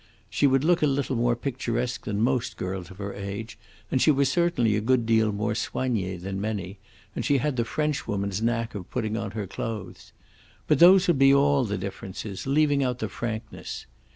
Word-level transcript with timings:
She 0.31 0.47
would 0.47 0.63
look 0.63 0.81
a 0.81 0.87
little 0.87 1.15
more 1.15 1.35
picturesque 1.35 2.05
than 2.05 2.23
most 2.23 2.57
girls 2.57 2.89
of 2.89 2.97
her 2.97 3.13
age, 3.13 3.59
and 3.91 4.01
she 4.01 4.09
was 4.09 4.29
certainly 4.31 4.75
a 4.75 4.81
good 4.81 5.05
deal 5.05 5.31
more 5.31 5.53
soignee 5.53 6.17
than 6.19 6.41
many, 6.41 6.79
and 7.15 7.23
she 7.23 7.37
had 7.37 7.55
the 7.55 7.63
Frenchwoman's 7.65 8.41
knack 8.41 8.73
of 8.73 8.89
putting 8.89 9.15
on 9.15 9.29
her 9.37 9.45
clothes. 9.45 10.11
But 10.65 10.79
those 10.79 11.05
would 11.07 11.19
be 11.19 11.31
all 11.31 11.65
the 11.65 11.77
differences, 11.77 12.47
leaving 12.47 12.83
out 12.83 12.97
the 12.97 13.09
frankness. 13.09 13.85